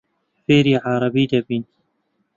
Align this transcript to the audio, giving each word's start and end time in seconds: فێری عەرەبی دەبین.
فێری 0.45 0.75
عەرەبی 0.85 1.29
دەبین. 1.33 1.63